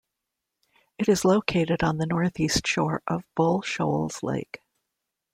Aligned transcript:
It 0.97 1.07
is 1.07 1.23
located 1.25 1.83
on 1.83 1.99
the 1.99 2.07
northeast 2.07 2.65
shore 2.65 3.03
of 3.05 3.23
Bull 3.35 3.61
Shoals 3.61 4.23
Lake. 4.23 4.63